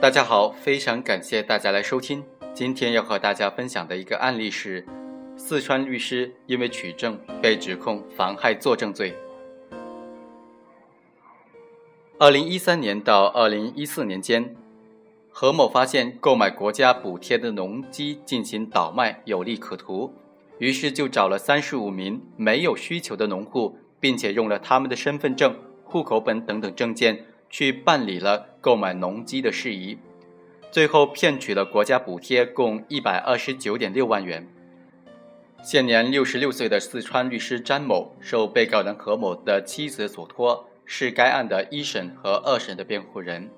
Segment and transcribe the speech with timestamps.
[0.00, 2.24] 大家好，非常感谢大家来收听。
[2.54, 4.82] 今天要和大家分享的一个案例是，
[5.36, 9.14] 四川律师因为取证被指控妨害作证罪。
[12.18, 14.56] 二零一三年到二零一四年间，
[15.28, 20.14] 何某发现购买国家补贴的农机进行倒卖有利可图，
[20.56, 27.26] 于是就找了三十五名没有需求的农户，并且用了他们的身份证、户口本等等证件。
[27.52, 29.98] 去办理了购买农机的事宜，
[30.70, 34.46] 最后骗取了国家补贴共一百二十九点六万元。
[35.62, 43.50] 现年六十六岁的四川律师詹某受被告人何某的妻子所托，是该案的一审和二审的辩护人。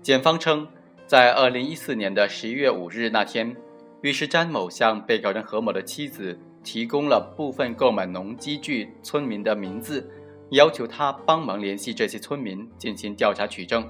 [0.00, 0.68] 检方称，
[1.06, 3.56] 在二零一四年的十一月五日那天，
[4.00, 10.08] 律师詹某向被告人何某的妻子提供了部分购买农机具村民的名字。
[10.50, 13.86] 要求他帮忙联系这些村民进行调查取证。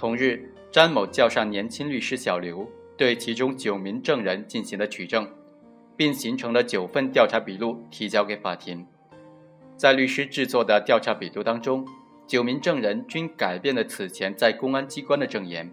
[0.00, 5.30] 同日，詹某叫上年轻律师小刘，对其中九名证人进行了取证，
[5.94, 8.86] 并形成了九份调查笔录提交给法庭。
[9.76, 11.86] 在律师制作的调查笔录当中，
[12.26, 15.70] 九名证人均改变了此前在公安机关的证言，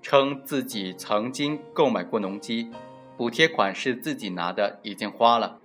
[0.00, 2.70] 称自己曾经购买过农机，
[3.18, 5.58] 补贴款是自己拿的，已经花了，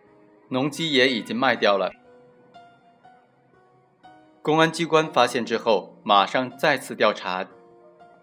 [0.49, 1.93] 农机也已经卖掉了。
[4.41, 7.47] 公安机关发现之后，马上再次调查，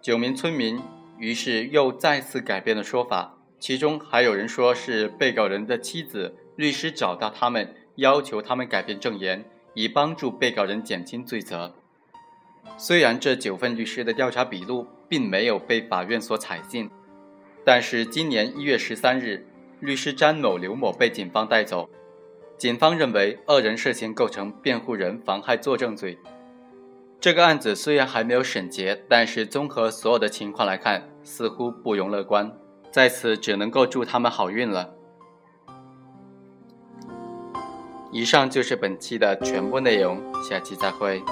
[0.03, 0.81] 九名村民
[1.17, 11.73] 于是又再次改变了说法，其中还有人说是被告人的妻子律师找到他们，要求他们改变证言，以帮助被告人减轻罪责。
[12.77, 16.89] 虽然这九份律师的调查笔录并没有被法院所采信，
[17.63, 19.47] 但是今年一月十三日，
[19.79, 21.89] 律师詹某、刘某被警方带走。
[22.57, 26.17] 警方认为，二人涉嫌构成辩护人妨害作证罪。
[27.23, 32.51] 这个案子虽然还没有审结，但是综合所有的情况来看，似乎不容乐观。
[32.91, 34.93] 在此，只能够祝他们好运了。
[38.11, 41.23] 以上就是本期的全部内容，下期再会。